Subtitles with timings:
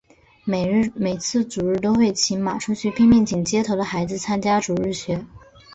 [0.45, 5.23] 每次主日都会骑马出去拼命请街头的孩子参加主日学。